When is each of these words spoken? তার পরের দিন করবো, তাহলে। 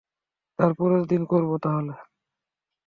তার 0.59 0.71
পরের 0.73 1.03
দিন 1.05 1.21
করবো, 1.25 1.55
তাহলে। 1.63 1.93